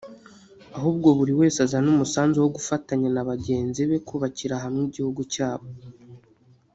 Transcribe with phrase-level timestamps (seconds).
[0.77, 5.67] ahubwo buri wese azane umusanzu wo gufatanya na bagenzi be kubakira hamwe igihugu cyabo